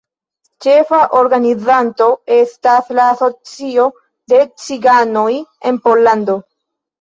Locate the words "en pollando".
5.73-6.41